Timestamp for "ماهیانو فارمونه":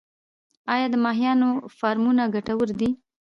1.05-2.23